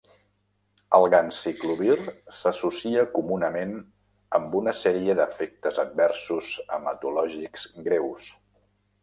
[0.99, 1.97] El ganciclovir
[2.37, 3.75] s'associa comunament
[4.39, 8.35] amb una sèrie d'efectes adversos hematològics greus.